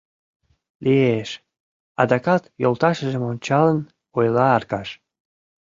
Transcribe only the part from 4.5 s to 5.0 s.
Аркаш.